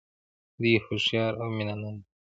دوی 0.61 0.75
هوښیار 0.85 1.31
او 1.41 1.47
مینه 1.57 1.75
ناک 1.81 1.95
دي. 2.03 2.09